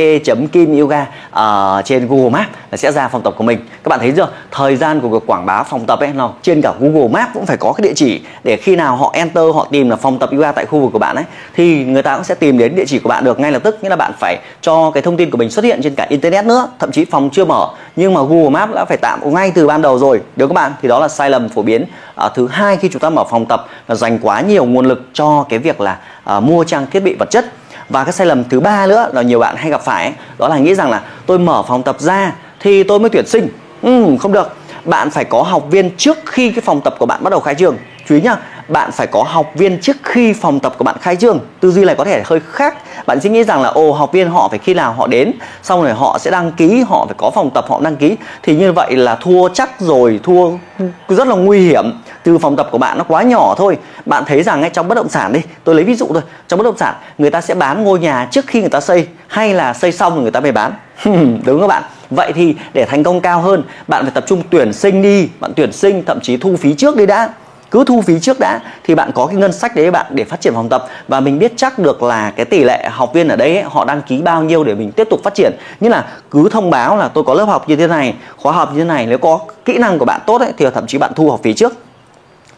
kim 0.51 0.79
yoga 0.79 1.05
uh, 1.29 1.85
trên 1.85 2.07
google 2.07 2.29
maps 2.29 2.49
là 2.71 2.77
sẽ 2.77 2.91
ra 2.91 3.07
phòng 3.07 3.21
tập 3.21 3.33
của 3.37 3.43
mình. 3.43 3.59
Các 3.83 3.89
bạn 3.89 3.99
thấy 3.99 4.13
chưa? 4.15 4.29
Thời 4.51 4.75
gian 4.75 4.99
của 4.99 5.09
việc 5.09 5.23
quảng 5.25 5.45
bá 5.45 5.63
phòng 5.63 5.85
tập 5.85 5.99
ấy 5.99 6.09
nó 6.13 6.31
trên 6.41 6.61
cả 6.61 6.73
google 6.79 7.07
maps 7.07 7.33
cũng 7.33 7.45
phải 7.45 7.57
có 7.57 7.73
cái 7.73 7.83
địa 7.87 7.93
chỉ 7.95 8.21
để 8.43 8.57
khi 8.57 8.75
nào 8.75 8.95
họ 8.95 9.11
enter 9.13 9.43
họ 9.55 9.67
tìm 9.71 9.89
là 9.89 9.95
phòng 9.95 10.19
tập 10.19 10.29
yoga 10.31 10.51
tại 10.51 10.65
khu 10.65 10.79
vực 10.79 10.89
của 10.93 10.99
bạn 10.99 11.15
ấy 11.15 11.25
thì 11.55 11.85
người 11.85 12.03
ta 12.03 12.15
cũng 12.15 12.23
sẽ 12.23 12.35
tìm 12.35 12.57
đến 12.57 12.75
địa 12.75 12.85
chỉ 12.87 12.99
của 12.99 13.09
bạn 13.09 13.23
được 13.23 13.39
ngay 13.39 13.51
lập 13.51 13.61
tức. 13.63 13.83
Nghĩa 13.83 13.89
là 13.89 13.95
bạn 13.95 14.11
phải 14.19 14.37
cho 14.61 14.91
cái 14.91 15.03
thông 15.03 15.17
tin 15.17 15.31
của 15.31 15.37
mình 15.37 15.49
xuất 15.49 15.65
hiện 15.65 15.79
trên 15.83 15.95
cả 15.95 16.05
internet 16.09 16.45
nữa 16.45 16.69
thậm 16.79 16.91
chí 16.91 17.05
phòng 17.05 17.29
chưa 17.31 17.45
mở. 17.45 17.69
Nhưng 17.95 18.13
mà 18.13 18.21
google 18.21 18.49
maps 18.49 18.73
đã 18.73 18.85
phải 18.85 18.97
tạm 18.97 19.16
ngay 19.25 19.51
từ 19.55 19.67
ban 19.67 19.81
đầu 19.81 19.99
rồi. 19.99 20.21
Nếu 20.35 20.47
các 20.47 20.53
bạn 20.53 20.73
thì 20.81 20.87
đó 20.87 20.99
là 20.99 21.07
sai 21.07 21.29
lầm 21.29 21.49
phổ 21.49 21.61
biến 21.61 21.85
à, 22.15 22.29
thứ 22.35 22.47
hai 22.47 22.77
khi 22.77 22.89
chúng 22.89 22.99
ta 22.99 23.09
mở 23.09 23.23
phòng 23.29 23.45
tập 23.45 23.67
là 23.87 23.95
dành 23.95 24.19
quá 24.21 24.41
nhiều 24.41 24.65
nguồn 24.65 24.85
lực 24.85 25.01
cho 25.13 25.45
cái 25.49 25.59
việc 25.59 25.81
là 25.81 25.97
à, 26.23 26.39
mua 26.39 26.63
trang 26.63 26.85
thiết 26.91 26.99
bị 26.99 27.15
vật 27.19 27.29
chất. 27.31 27.45
Và 27.89 28.03
cái 28.03 28.13
sai 28.13 28.27
lầm 28.27 28.43
thứ 28.43 28.59
ba 28.59 28.87
nữa 28.87 29.09
là 29.13 29.21
nhiều 29.21 29.39
bạn 29.39 29.55
hay 29.55 29.71
gặp 29.71 29.81
phải 29.81 30.13
đó 30.37 30.47
là 30.47 30.57
nghĩ 30.57 30.75
rằng 30.75 30.89
là 30.89 31.01
tôi 31.25 31.39
mở 31.39 31.63
phòng 31.67 31.83
tập 31.83 31.95
ra 31.99 32.33
thì 32.59 32.83
tôi 32.83 32.99
mới 32.99 33.09
tuyển 33.09 33.27
sinh. 33.27 33.49
Ừ, 33.81 34.05
không 34.19 34.31
được. 34.31 34.55
Bạn 34.85 35.09
phải 35.09 35.25
có 35.25 35.41
học 35.41 35.65
viên 35.69 35.91
trước 35.97 36.17
khi 36.25 36.51
cái 36.51 36.61
phòng 36.61 36.81
tập 36.81 36.95
của 36.99 37.05
bạn 37.05 37.23
bắt 37.23 37.29
đầu 37.29 37.39
khai 37.39 37.55
trường. 37.55 37.77
chú 38.09 38.15
ý 38.15 38.21
nhá 38.21 38.37
bạn 38.67 38.91
phải 38.91 39.07
có 39.07 39.23
học 39.23 39.51
viên 39.55 39.81
trước 39.81 39.97
khi 40.03 40.33
phòng 40.33 40.59
tập 40.59 40.75
của 40.77 40.83
bạn 40.83 40.95
khai 41.01 41.15
trương. 41.15 41.39
Tư 41.59 41.71
duy 41.71 41.85
này 41.85 41.95
có 41.95 42.03
thể 42.03 42.21
hơi 42.25 42.39
khác. 42.51 42.77
Bạn 43.05 43.19
sẽ 43.19 43.29
nghĩ 43.29 43.43
rằng 43.43 43.61
là, 43.61 43.69
ồ, 43.69 43.91
học 43.91 44.11
viên 44.11 44.29
họ 44.29 44.47
phải 44.47 44.59
khi 44.59 44.73
nào 44.73 44.93
họ 44.93 45.07
đến, 45.07 45.31
xong 45.63 45.83
rồi 45.83 45.93
họ 45.93 46.17
sẽ 46.19 46.31
đăng 46.31 46.51
ký, 46.51 46.83
họ 46.87 47.05
phải 47.05 47.15
có 47.17 47.31
phòng 47.35 47.49
tập, 47.49 47.65
họ 47.69 47.79
đăng 47.83 47.95
ký. 47.95 48.15
Thì 48.43 48.55
như 48.55 48.71
vậy 48.71 48.95
là 48.95 49.15
thua 49.15 49.49
chắc 49.49 49.79
rồi, 49.79 50.19
thua 50.23 50.51
rất 51.09 51.27
là 51.27 51.35
nguy 51.35 51.59
hiểm. 51.59 51.93
Từ 52.23 52.37
phòng 52.37 52.55
tập 52.55 52.67
của 52.71 52.77
bạn 52.77 52.97
nó 52.97 53.03
quá 53.03 53.21
nhỏ 53.23 53.55
thôi. 53.57 53.77
Bạn 54.05 54.23
thấy 54.27 54.43
rằng 54.43 54.61
ngay 54.61 54.69
trong 54.69 54.87
bất 54.87 54.95
động 54.95 55.09
sản 55.09 55.33
đi, 55.33 55.41
tôi 55.63 55.75
lấy 55.75 55.83
ví 55.83 55.95
dụ 55.95 56.07
thôi. 56.07 56.21
Trong 56.47 56.57
bất 56.57 56.63
động 56.63 56.77
sản, 56.77 56.95
người 57.17 57.29
ta 57.29 57.41
sẽ 57.41 57.53
bán 57.55 57.83
ngôi 57.83 57.99
nhà 57.99 58.27
trước 58.31 58.47
khi 58.47 58.61
người 58.61 58.69
ta 58.69 58.79
xây, 58.79 59.07
hay 59.27 59.53
là 59.53 59.73
xây 59.73 59.91
xong 59.91 60.13
rồi 60.13 60.21
người 60.21 60.31
ta 60.31 60.39
mới 60.39 60.51
bán? 60.51 60.71
Đúng 61.45 61.61
các 61.61 61.67
bạn? 61.67 61.83
Vậy 62.09 62.31
thì 62.35 62.55
để 62.73 62.85
thành 62.85 63.03
công 63.03 63.21
cao 63.21 63.41
hơn, 63.41 63.63
bạn 63.87 64.03
phải 64.03 64.11
tập 64.11 64.23
trung 64.27 64.43
tuyển 64.49 64.73
sinh 64.73 65.01
đi. 65.01 65.29
Bạn 65.39 65.51
tuyển 65.55 65.71
sinh, 65.71 66.03
thậm 66.05 66.19
chí 66.21 66.37
thu 66.37 66.55
phí 66.55 66.73
trước 66.73 66.95
đi 66.95 67.05
đã 67.05 67.29
cứ 67.71 67.83
thu 67.87 68.01
phí 68.01 68.19
trước 68.19 68.39
đã 68.39 68.59
thì 68.83 68.95
bạn 68.95 69.11
có 69.15 69.25
cái 69.25 69.35
ngân 69.35 69.53
sách 69.53 69.75
đấy 69.75 69.91
bạn 69.91 70.05
để 70.09 70.23
phát 70.23 70.41
triển 70.41 70.53
phòng 70.53 70.69
tập. 70.69 70.87
Và 71.07 71.19
mình 71.19 71.39
biết 71.39 71.53
chắc 71.55 71.79
được 71.79 72.03
là 72.03 72.31
cái 72.31 72.45
tỷ 72.45 72.63
lệ 72.63 72.89
học 72.91 73.13
viên 73.13 73.27
ở 73.27 73.35
đây 73.35 73.55
ấy, 73.55 73.63
họ 73.63 73.85
đăng 73.85 74.01
ký 74.01 74.21
bao 74.21 74.43
nhiêu 74.43 74.63
để 74.63 74.75
mình 74.75 74.91
tiếp 74.91 75.07
tục 75.09 75.19
phát 75.23 75.35
triển. 75.35 75.51
Như 75.79 75.89
là 75.89 76.05
cứ 76.31 76.49
thông 76.51 76.69
báo 76.69 76.97
là 76.97 77.07
tôi 77.07 77.23
có 77.23 77.33
lớp 77.33 77.45
học 77.45 77.69
như 77.69 77.75
thế 77.75 77.87
này 77.87 78.13
khóa 78.37 78.53
học 78.53 78.71
như 78.73 78.79
thế 78.79 78.85
này 78.85 79.05
nếu 79.05 79.17
có 79.17 79.39
kỹ 79.65 79.77
năng 79.77 79.99
của 79.99 80.05
bạn 80.05 80.21
tốt 80.25 80.41
ấy, 80.41 80.53
thì 80.57 80.65
thậm 80.73 80.87
chí 80.87 80.97
bạn 80.97 81.11
thu 81.15 81.29
học 81.29 81.39
phí 81.43 81.53
trước 81.53 81.73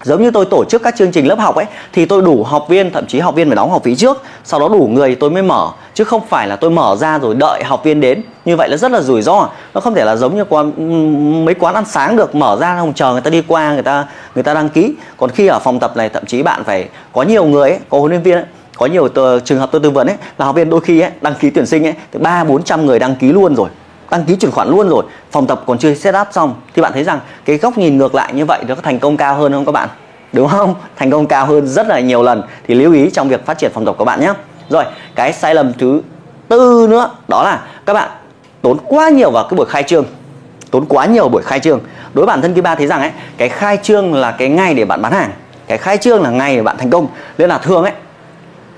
giống 0.03 0.21
như 0.21 0.31
tôi 0.31 0.45
tổ 0.45 0.65
chức 0.65 0.83
các 0.83 0.95
chương 0.97 1.11
trình 1.11 1.27
lớp 1.27 1.39
học 1.39 1.55
ấy 1.55 1.65
thì 1.93 2.05
tôi 2.05 2.21
đủ 2.21 2.43
học 2.43 2.65
viên 2.69 2.91
thậm 2.91 3.05
chí 3.07 3.19
học 3.19 3.35
viên 3.35 3.47
phải 3.47 3.55
đóng 3.55 3.71
học 3.71 3.83
phí 3.83 3.95
trước. 3.95 4.23
Sau 4.43 4.59
đó 4.59 4.69
đủ 4.69 4.89
người 4.91 5.15
tôi 5.15 5.29
mới 5.29 5.43
mở 5.43 5.69
chứ 5.93 6.03
không 6.03 6.21
phải 6.29 6.47
là 6.47 6.55
tôi 6.55 6.71
mở 6.71 6.95
ra 6.95 7.19
rồi 7.19 7.35
đợi 7.35 7.63
học 7.63 7.83
viên 7.83 8.01
đến. 8.01 8.21
Như 8.45 8.55
vậy 8.55 8.69
là 8.69 8.77
rất 8.77 8.91
là 8.91 9.01
rủi 9.01 9.21
ro. 9.21 9.49
Nó 9.73 9.81
không 9.81 9.93
thể 9.93 10.05
là 10.05 10.15
giống 10.15 10.35
như 10.35 10.45
quán 10.45 11.45
mấy 11.45 11.55
quán 11.55 11.75
ăn 11.75 11.85
sáng 11.85 12.15
được 12.15 12.35
mở 12.35 12.57
ra 12.59 12.77
không 12.79 12.93
chờ 12.93 13.11
người 13.11 13.21
ta 13.21 13.29
đi 13.29 13.43
qua 13.47 13.73
người 13.73 13.83
ta 13.83 14.05
người 14.35 14.43
ta 14.43 14.53
đăng 14.53 14.69
ký. 14.69 14.93
Còn 15.17 15.29
khi 15.29 15.47
ở 15.47 15.59
phòng 15.59 15.79
tập 15.79 15.97
này 15.97 16.09
thậm 16.09 16.25
chí 16.25 16.43
bạn 16.43 16.63
phải 16.63 16.89
có 17.13 17.23
nhiều 17.23 17.45
người 17.45 17.69
ấy, 17.69 17.79
có 17.89 17.99
huấn 17.99 18.11
luyện 18.11 18.21
viên 18.21 18.35
ấy, 18.35 18.45
có 18.77 18.85
nhiều 18.85 19.07
tờ, 19.07 19.39
trường 19.39 19.59
hợp 19.59 19.69
tôi 19.71 19.81
tư 19.83 19.89
vấn 19.89 20.07
ấy 20.07 20.15
là 20.37 20.45
học 20.45 20.55
viên 20.55 20.69
đôi 20.69 20.81
khi 20.81 20.99
ấy, 20.99 21.11
đăng 21.21 21.33
ký 21.39 21.49
tuyển 21.49 21.65
sinh 21.65 21.87
ấy 21.87 21.93
từ 22.11 22.19
ba 22.19 22.43
bốn 22.43 22.63
trăm 22.63 22.85
người 22.85 22.99
đăng 22.99 23.15
ký 23.15 23.31
luôn 23.31 23.55
rồi 23.55 23.69
đăng 24.11 24.23
ký 24.25 24.35
chuyển 24.35 24.51
khoản 24.51 24.69
luôn 24.69 24.89
rồi 24.89 25.03
phòng 25.31 25.47
tập 25.47 25.63
còn 25.65 25.77
chưa 25.77 25.93
set 25.93 26.15
up 26.21 26.27
xong. 26.31 26.55
Thì 26.75 26.81
bạn 26.81 26.93
thấy 26.93 27.03
rằng 27.03 27.19
cái 27.45 27.57
góc 27.57 27.77
nhìn 27.77 27.97
ngược 27.97 28.15
lại 28.15 28.33
như 28.33 28.45
vậy 28.45 28.63
nó 28.67 28.75
có 28.75 28.81
thành 28.81 28.99
công 28.99 29.17
cao 29.17 29.35
hơn 29.35 29.53
không 29.53 29.65
các 29.65 29.71
bạn? 29.71 29.89
Đúng 30.33 30.47
không? 30.47 30.75
Thành 30.95 31.11
công 31.11 31.27
cao 31.27 31.45
hơn 31.45 31.67
rất 31.67 31.87
là 31.87 31.99
nhiều 31.99 32.23
lần. 32.23 32.43
Thì 32.67 32.75
lưu 32.75 32.93
ý 32.93 33.09
trong 33.09 33.29
việc 33.29 33.45
phát 33.45 33.57
triển 33.57 33.71
phòng 33.73 33.85
tập 33.85 33.95
của 33.97 34.05
bạn 34.05 34.21
nhé. 34.21 34.33
Rồi 34.69 34.83
cái 35.15 35.33
sai 35.33 35.55
lầm 35.55 35.73
thứ 35.73 36.01
tư 36.47 36.87
nữa 36.89 37.09
đó 37.27 37.43
là 37.43 37.61
các 37.85 37.93
bạn 37.93 38.09
tốn 38.61 38.77
quá 38.87 39.09
nhiều 39.09 39.31
vào 39.31 39.47
cái 39.49 39.57
buổi 39.57 39.65
khai 39.65 39.83
trương. 39.83 40.05
Tốn 40.71 40.85
quá 40.85 41.05
nhiều 41.05 41.29
buổi 41.29 41.41
khai 41.41 41.59
trương. 41.59 41.79
Đối 42.13 42.25
bản 42.25 42.41
thân 42.41 42.63
ba 42.63 42.75
thấy 42.75 42.87
rằng 42.87 43.01
ấy 43.01 43.11
cái 43.37 43.49
khai 43.49 43.77
trương 43.77 44.13
là 44.13 44.31
cái 44.31 44.49
ngày 44.49 44.73
để 44.73 44.85
bạn 44.85 45.01
bán 45.01 45.11
hàng. 45.11 45.31
Cái 45.67 45.77
khai 45.77 45.97
trương 45.97 46.21
là 46.21 46.29
ngày 46.29 46.55
để 46.55 46.61
bạn 46.61 46.77
thành 46.77 46.89
công. 46.89 47.07
Nên 47.37 47.49
là 47.49 47.57
thường 47.57 47.83
ấy 47.83 47.93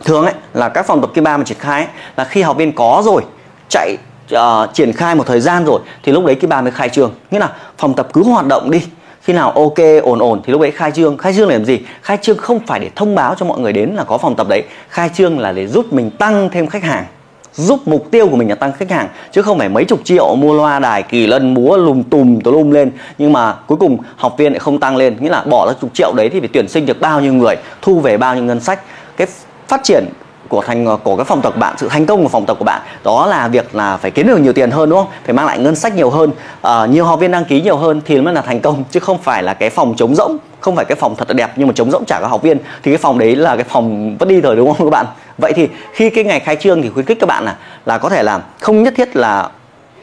thường 0.06 0.26
ấy 0.26 0.34
là 0.54 0.70
các 0.70 0.86
phòng 0.86 1.02
tập 1.02 1.22
ba 1.24 1.38
mà 1.38 1.44
triển 1.44 1.58
khai 1.60 1.82
ấy, 1.82 1.90
là 2.18 2.24
khi 2.24 2.42
học 2.42 2.58
viên 2.58 2.72
có 2.72 3.02
rồi 3.06 3.22
chạy 3.70 3.98
uh, 4.36 4.74
triển 4.74 4.94
khai 4.94 5.16
một 5.16 5.28
thời 5.28 5.40
gian 5.40 5.66
rồi 5.66 5.82
thì 6.04 6.12
lúc 6.12 6.26
đấy 6.26 6.36
cái 6.36 6.48
bà 6.48 6.62
mới 6.62 6.72
khai 6.72 6.90
trương. 6.90 7.12
Nghĩa 7.32 7.40
là 7.40 7.50
phòng 7.78 7.94
tập 7.94 8.08
cứ 8.14 8.24
hoạt 8.24 8.48
động 8.48 8.72
đi. 8.72 8.82
Khi 9.22 9.34
nào 9.34 9.52
ok 9.52 9.78
ổn 10.04 10.20
ổn 10.20 10.42
thì 10.46 10.52
lúc 10.52 10.62
đấy 10.62 10.72
khai 10.72 10.92
trương. 10.92 11.18
Khai 11.18 11.34
trương 11.34 11.50
là 11.50 11.56
làm 11.56 11.66
gì? 11.66 11.80
Khai 12.02 12.18
trương 12.22 12.38
không 12.38 12.60
phải 12.60 12.80
để 12.80 12.90
thông 12.96 13.16
báo 13.16 13.36
cho 13.36 13.46
mọi 13.46 13.60
người 13.60 13.74
đến 13.74 13.90
là 13.90 14.04
có 14.04 14.18
phòng 14.18 14.36
tập 14.36 14.48
đấy. 14.50 14.64
Khai 14.90 15.10
trương 15.14 15.40
là 15.40 15.52
để 15.52 15.68
giúp 15.68 15.94
mình 15.94 16.10
tăng 16.10 16.50
thêm 16.50 16.68
khách 16.68 16.84
hàng 16.84 17.06
giúp 17.54 17.80
mục 17.86 18.12
tiêu 18.12 18.28
của 18.30 18.36
mình 18.36 18.50
là 18.50 18.56
tăng 18.56 18.72
khách 18.72 18.92
hàng 18.92 19.08
chứ 19.32 19.42
không 19.42 19.60
phải 19.60 19.70
mấy 19.70 19.86
chục 19.86 20.00
triệu 20.04 20.36
mua 20.36 20.54
loa 20.54 20.80
đài 20.80 21.04
kỳ 21.04 21.28
lân 21.28 21.54
múa 21.54 21.78
lùm 21.78 22.04
tùm 22.04 22.40
tùm 22.40 22.54
lum 22.54 22.72
lên. 22.72 22.92
Nhưng 23.18 23.34
mà 23.34 23.54
cuối 23.54 23.78
cùng 23.78 23.98
học 24.16 24.36
viên 24.38 24.54
lại 24.54 24.60
không 24.60 24.80
tăng 24.80 24.98
lên. 24.98 25.18
Nghĩa 25.20 25.30
là 25.30 25.44
bỏ 25.44 25.68
ra 25.68 25.74
chục 25.82 25.90
triệu 25.94 26.14
đấy 26.14 26.30
thì 26.30 26.40
phải 26.40 26.50
tuyển 26.54 26.68
sinh 26.68 26.86
được 26.86 27.02
bao 27.02 27.22
nhiêu 27.22 27.34
người 27.34 27.56
thu 27.82 28.00
về 28.00 28.18
bao 28.18 28.36
nhiêu 28.36 28.44
ngân 28.44 28.60
sách. 28.60 28.80
Cái 29.18 29.28
phát 29.68 29.84
triển 29.84 30.06
của 30.52 30.62
thành 30.62 30.98
của 31.04 31.16
cái 31.16 31.26
phòng 31.26 31.42
tập 31.42 31.54
của 31.54 31.60
bạn 31.60 31.76
sự 31.78 31.88
thành 31.90 32.06
công 32.06 32.24
của 32.24 32.30
phòng 32.30 32.46
tập 32.46 32.58
của 32.60 32.66
bạn. 32.66 32.82
Đó 33.04 33.26
là 33.26 33.48
việc 33.48 33.76
là 33.76 33.98
phải 33.98 34.12
kiếm 34.12 34.28
được 34.28 34.40
nhiều 34.40 34.54
tiền 34.54 34.72
hơn 34.72 34.90
đúng 34.90 35.00
không? 35.00 35.08
Phải 35.26 35.34
mang 35.34 35.46
lại 35.46 35.60
ngân 35.60 35.76
sách 35.76 35.96
nhiều 35.96 36.10
hơn. 36.10 36.32
Uh, 36.68 36.90
nhiều 36.90 37.06
học 37.06 37.20
viên 37.20 37.32
đăng 37.32 37.46
ký 37.46 37.62
nhiều 37.62 37.78
hơn 37.78 38.02
thì 38.06 38.22
mới 38.22 38.34
là 38.34 38.42
thành 38.42 38.60
công 38.60 38.84
chứ 38.92 39.00
không 39.00 39.18
phải 39.18 39.44
là 39.44 39.54
cái 39.54 39.70
phòng 39.70 39.94
trống 39.98 40.16
rỗng 40.16 40.38
không 40.60 40.76
phải 40.76 40.86
cái 40.86 40.96
phòng 40.96 41.16
thật 41.16 41.28
là 41.28 41.34
đẹp 41.34 41.52
nhưng 41.56 41.68
mà 41.68 41.74
trống 41.74 41.92
rỗng 41.92 42.06
trả 42.06 42.20
các 42.20 42.28
học 42.28 42.42
viên. 42.42 42.58
Thì 42.58 42.92
cái 42.92 42.98
phòng 42.98 43.20
đấy 43.20 43.36
là 43.36 43.56
cái 43.56 43.66
phòng 43.70 44.18
vẫn 44.18 44.30
đi 44.30 44.42
rồi 44.42 44.56
đúng 44.56 44.74
không 44.74 44.88
các 44.88 44.92
bạn? 44.92 45.06
Vậy 45.38 45.54
thì 45.54 45.68
khi 45.94 46.10
cái 46.10 46.24
ngày 46.24 46.40
khai 46.40 46.56
trương 46.56 46.82
thì 46.82 46.90
khuyến 46.90 47.06
khích 47.06 47.20
các 47.20 47.28
bạn 47.28 47.46
là 47.46 47.56
là 47.86 47.98
có 47.98 48.10
thể 48.10 48.24
là 48.24 48.42
không 48.60 48.84
nhất 48.84 48.94
thiết 48.98 49.16
là 49.16 49.50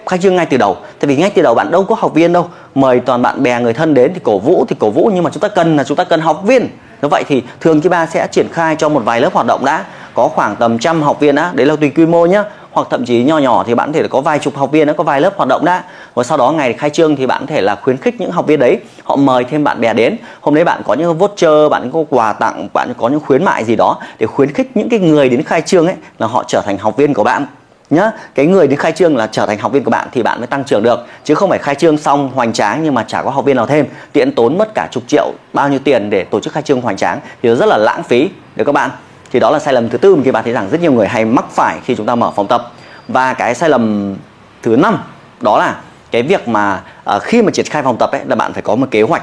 khai 0.06 0.18
trương 0.18 0.36
ngay 0.36 0.46
từ 0.46 0.56
đầu. 0.56 0.76
Tại 1.00 1.08
vì 1.08 1.16
ngay 1.16 1.30
từ 1.30 1.42
đầu 1.42 1.54
bạn 1.54 1.70
đâu 1.70 1.84
có 1.84 1.96
học 1.98 2.14
viên 2.14 2.32
đâu. 2.32 2.48
Mời 2.74 3.00
toàn 3.00 3.22
bạn 3.22 3.42
bè 3.42 3.60
người 3.60 3.72
thân 3.72 3.94
đến 3.94 4.12
thì 4.14 4.20
cổ 4.24 4.38
vũ 4.38 4.64
thì 4.68 4.76
cổ 4.78 4.90
vũ 4.90 5.10
nhưng 5.14 5.24
mà 5.24 5.30
chúng 5.30 5.40
ta 5.40 5.48
cần 5.48 5.76
là 5.76 5.84
chúng 5.84 5.96
ta 5.96 6.04
cần 6.04 6.20
học 6.20 6.42
viên 6.44 6.68
như 7.02 7.08
vậy 7.08 7.24
thì 7.28 7.42
thường 7.60 7.80
Kiba 7.80 8.06
sẽ 8.06 8.26
triển 8.26 8.48
khai 8.52 8.76
cho 8.76 8.88
một 8.88 9.02
vài 9.04 9.20
lớp 9.20 9.32
hoạt 9.32 9.46
động 9.46 9.64
đã. 9.64 9.84
Có 10.14 10.28
khoảng 10.28 10.56
tầm 10.56 10.78
trăm 10.78 11.02
học 11.02 11.20
viên 11.20 11.36
á, 11.36 11.50
đấy 11.54 11.66
là 11.66 11.76
tùy 11.76 11.90
quy 11.90 12.06
mô 12.06 12.26
nhá. 12.26 12.44
Hoặc 12.70 12.86
thậm 12.90 13.04
chí 13.04 13.24
nhỏ 13.24 13.38
nhỏ 13.38 13.64
thì 13.66 13.74
bạn 13.74 13.92
có 13.92 13.98
thể 14.00 14.08
có 14.08 14.20
vài 14.20 14.38
chục 14.38 14.56
học 14.56 14.72
viên 14.72 14.86
đã 14.86 14.92
có 14.92 15.04
vài 15.04 15.20
lớp 15.20 15.36
hoạt 15.36 15.48
động 15.48 15.64
đã. 15.64 15.84
Và 16.14 16.24
sau 16.24 16.38
đó 16.38 16.52
ngày 16.52 16.72
khai 16.72 16.90
trương 16.90 17.16
thì 17.16 17.26
bạn 17.26 17.40
có 17.40 17.46
thể 17.46 17.60
là 17.60 17.76
khuyến 17.82 17.96
khích 17.96 18.20
những 18.20 18.30
học 18.30 18.46
viên 18.46 18.60
đấy, 18.60 18.80
họ 19.04 19.16
mời 19.16 19.44
thêm 19.44 19.64
bạn 19.64 19.80
bè 19.80 19.94
đến. 19.94 20.16
Hôm 20.40 20.54
đấy 20.54 20.64
bạn 20.64 20.82
có 20.86 20.94
những 20.94 21.18
voucher, 21.18 21.70
bạn 21.70 21.90
có 21.92 22.04
quà 22.10 22.32
tặng, 22.32 22.68
bạn 22.72 22.92
có 22.98 23.08
những 23.08 23.20
khuyến 23.20 23.44
mại 23.44 23.64
gì 23.64 23.76
đó 23.76 23.96
để 24.18 24.26
khuyến 24.26 24.52
khích 24.52 24.76
những 24.76 24.88
cái 24.88 25.00
người 25.00 25.28
đến 25.28 25.42
khai 25.42 25.60
trương 25.60 25.86
ấy 25.86 25.96
là 26.18 26.26
họ 26.26 26.44
trở 26.46 26.62
thành 26.66 26.78
học 26.78 26.96
viên 26.96 27.14
của 27.14 27.24
bạn 27.24 27.46
nhá. 27.90 28.10
Cái 28.34 28.46
người 28.46 28.66
đến 28.66 28.78
khai 28.78 28.92
trương 28.92 29.16
là 29.16 29.26
trở 29.26 29.46
thành 29.46 29.58
học 29.58 29.72
viên 29.72 29.84
của 29.84 29.90
bạn 29.90 30.08
thì 30.12 30.22
bạn 30.22 30.38
mới 30.38 30.46
tăng 30.46 30.64
trưởng 30.64 30.82
được. 30.82 31.06
Chứ 31.24 31.34
không 31.34 31.50
phải 31.50 31.58
khai 31.58 31.74
trương 31.74 31.98
xong 31.98 32.30
hoành 32.34 32.52
tráng 32.52 32.82
nhưng 32.82 32.94
mà 32.94 33.02
chả 33.02 33.22
có 33.22 33.30
học 33.30 33.44
viên 33.44 33.56
nào 33.56 33.66
thêm. 33.66 33.86
Tiện 34.12 34.34
tốn 34.34 34.58
mất 34.58 34.74
cả 34.74 34.88
chục 34.90 35.02
triệu 35.06 35.32
bao 35.52 35.68
nhiêu 35.68 35.78
tiền 35.84 36.10
để 36.10 36.24
tổ 36.24 36.40
chức 36.40 36.52
khai 36.52 36.62
trương 36.62 36.80
hoành 36.80 36.96
tráng 36.96 37.20
thì 37.42 37.48
rất 37.54 37.66
là 37.66 37.76
lãng 37.76 38.02
phí. 38.02 38.30
Được 38.56 38.64
các 38.64 38.72
bạn? 38.72 38.90
Thì 39.32 39.40
đó 39.40 39.50
là 39.50 39.58
sai 39.58 39.74
lầm 39.74 39.88
thứ 39.88 39.98
tư 39.98 40.16
mà 40.16 40.22
các 40.24 40.32
bạn 40.32 40.44
thấy 40.44 40.52
rằng 40.52 40.68
rất 40.70 40.80
nhiều 40.80 40.92
người 40.92 41.08
hay 41.08 41.24
mắc 41.24 41.44
phải 41.50 41.78
khi 41.84 41.94
chúng 41.94 42.06
ta 42.06 42.14
mở 42.14 42.30
phòng 42.36 42.46
tập. 42.46 42.72
Và 43.08 43.34
cái 43.34 43.54
sai 43.54 43.70
lầm 43.70 44.16
thứ 44.62 44.76
năm 44.76 44.98
đó 45.40 45.58
là 45.58 45.76
cái 46.10 46.22
việc 46.22 46.48
mà 46.48 46.80
uh, 47.16 47.22
khi 47.22 47.42
mà 47.42 47.50
triển 47.50 47.66
khai 47.66 47.82
phòng 47.82 47.96
tập 47.96 48.10
ấy 48.12 48.20
là 48.26 48.36
bạn 48.36 48.52
phải 48.52 48.62
có 48.62 48.74
một 48.74 48.86
kế 48.90 49.02
hoạch. 49.02 49.22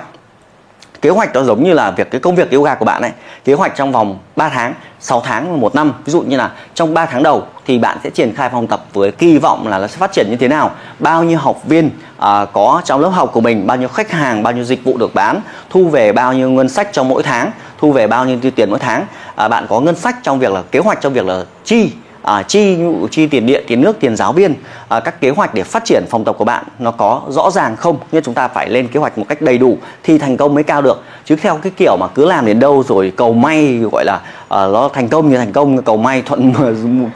Kế 1.01 1.09
hoạch 1.09 1.33
đó 1.33 1.43
giống 1.43 1.63
như 1.63 1.73
là 1.73 1.91
việc 1.91 2.11
cái 2.11 2.21
công 2.21 2.35
việc 2.35 2.51
yoga 2.51 2.75
của 2.75 2.85
bạn 2.85 3.01
ấy. 3.01 3.11
Kế 3.45 3.53
hoạch 3.53 3.75
trong 3.75 3.91
vòng 3.91 4.19
3 4.35 4.49
tháng 4.49 4.73
6 4.99 5.21
tháng 5.21 5.61
một 5.61 5.75
năm. 5.75 5.93
Ví 6.05 6.11
dụ 6.11 6.21
như 6.21 6.37
là 6.37 6.51
trong 6.73 6.93
3 6.93 7.05
tháng 7.05 7.23
đầu 7.23 7.47
thì 7.65 7.79
bạn 7.79 7.97
sẽ 8.03 8.09
triển 8.09 8.35
khai 8.35 8.49
phòng 8.49 8.67
tập 8.67 8.85
với 8.93 9.11
kỳ 9.11 9.37
vọng 9.37 9.67
là 9.67 9.79
nó 9.79 9.87
sẽ 9.87 9.97
phát 9.97 10.11
triển 10.11 10.29
như 10.29 10.35
thế 10.35 10.47
nào. 10.47 10.71
Bao 10.99 11.23
nhiêu 11.23 11.39
học 11.39 11.61
viên 11.65 11.89
à, 12.17 12.45
có 12.53 12.81
trong 12.85 13.01
lớp 13.01 13.09
học 13.09 13.29
của 13.33 13.41
mình 13.41 13.67
bao 13.67 13.77
nhiêu 13.77 13.87
khách 13.87 14.11
hàng 14.11 14.43
bao 14.43 14.53
nhiêu 14.53 14.63
dịch 14.63 14.83
vụ 14.83 14.97
được 14.97 15.15
bán 15.15 15.41
thu 15.69 15.87
về 15.87 16.11
bao 16.11 16.33
nhiêu 16.33 16.49
ngân 16.49 16.69
sách 16.69 16.89
trong 16.91 17.09
mỗi 17.09 17.23
tháng 17.23 17.51
thu 17.77 17.91
về 17.91 18.07
bao 18.07 18.25
nhiêu 18.25 18.51
tiền 18.55 18.69
mỗi 18.69 18.79
tháng. 18.79 19.05
À, 19.35 19.47
bạn 19.47 19.65
có 19.69 19.79
ngân 19.79 19.95
sách 19.95 20.15
trong 20.23 20.39
việc 20.39 20.51
là 20.51 20.61
kế 20.71 20.79
hoạch 20.79 21.01
trong 21.01 21.13
việc 21.13 21.25
là 21.25 21.43
chi 21.63 21.91
à, 22.25 22.43
chi 22.43 22.77
chi 23.11 23.27
tiền 23.27 23.45
điện 23.45 23.63
tiền 23.67 23.81
nước 23.81 23.99
tiền 23.99 24.15
giáo 24.15 24.33
viên 24.33 24.53
à, 24.87 24.99
các 24.99 25.21
kế 25.21 25.29
hoạch 25.29 25.53
để 25.53 25.63
phát 25.63 25.85
triển 25.85 26.03
phòng 26.09 26.23
tập 26.23 26.35
của 26.37 26.45
bạn 26.45 26.63
nó 26.79 26.91
có 26.91 27.21
rõ 27.29 27.51
ràng 27.51 27.75
không? 27.75 27.97
Nên 28.11 28.23
chúng 28.23 28.33
ta 28.33 28.47
phải 28.47 28.69
lên 28.69 28.87
kế 28.87 28.99
hoạch 28.99 29.17
một 29.17 29.25
cách 29.29 29.41
đầy 29.41 29.57
đủ 29.57 29.77
thì 30.03 30.17
thành 30.17 30.37
công 30.37 30.53
mới 30.53 30.63
cao 30.63 30.81
được. 30.81 31.03
Chứ 31.25 31.35
theo 31.35 31.57
cái 31.57 31.71
kiểu 31.77 31.97
mà 31.97 32.07
cứ 32.07 32.25
làm 32.25 32.45
đến 32.45 32.59
đâu 32.59 32.83
rồi 32.87 33.13
cầu 33.15 33.33
may 33.33 33.79
gọi 33.91 34.05
là 34.05 34.21
à, 34.49 34.67
nó 34.67 34.89
thành 34.93 35.07
công 35.07 35.29
như 35.29 35.37
thành 35.37 35.51
công 35.51 35.81
cầu 35.81 35.97
may 35.97 36.21
thuận 36.21 36.53